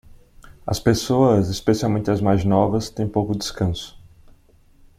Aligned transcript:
As 0.65 0.79
pessoas, 0.79 1.47
especialmente 1.47 2.09
as 2.09 2.19
mais 2.19 2.43
novas, 2.43 2.89
têm 2.89 3.07
pouco 3.07 3.37
descanso. 3.37 4.01